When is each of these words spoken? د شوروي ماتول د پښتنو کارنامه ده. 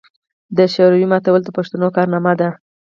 د 0.57 0.59
شوروي 0.73 1.05
ماتول 1.11 1.41
د 1.43 1.49
پښتنو 1.57 1.87
کارنامه 1.97 2.33
ده. 2.39 2.49